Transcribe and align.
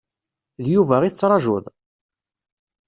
D 0.63 0.65
Yuba 0.73 0.97
i 1.03 1.09
tettrajuḍ? 1.11 1.65